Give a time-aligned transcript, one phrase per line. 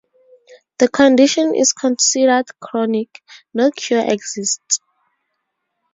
[0.79, 3.21] The condition is considered chronic;
[3.53, 4.79] no cure exists.